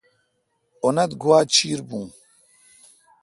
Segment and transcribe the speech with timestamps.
[0.83, 2.07] اونتھ گوا چیر بھون۔